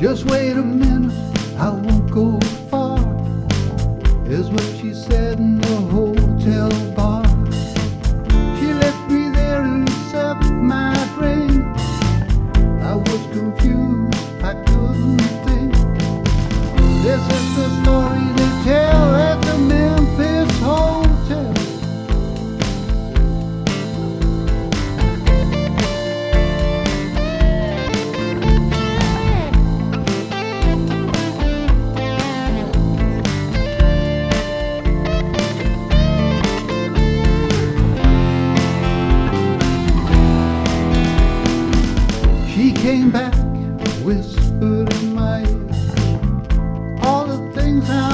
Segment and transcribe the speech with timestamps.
[0.00, 0.89] Just wait a minute.
[42.90, 43.36] came back,
[44.02, 46.20] whispered in my ear
[47.04, 48.09] all the things I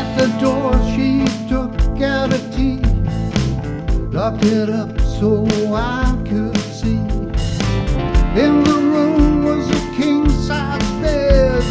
[0.00, 2.80] At the door, she took out a key,
[4.16, 7.00] locked it up so I could see.
[8.44, 11.62] In the room was a king size bed.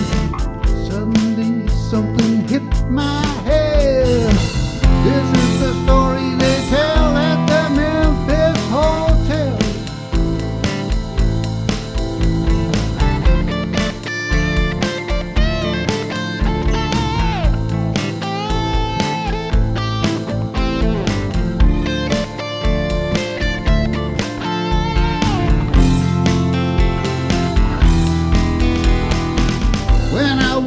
[0.88, 3.19] Suddenly, something hit my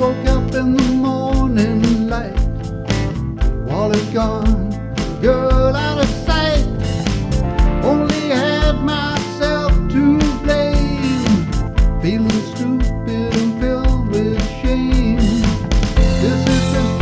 [0.02, 2.36] woke up in the morning light.
[3.68, 4.70] Wallet gone,
[5.20, 6.66] girl out of sight.
[7.84, 11.46] Only had myself to blame.
[12.02, 15.18] Feeling stupid and filled with shame.
[16.22, 17.01] This is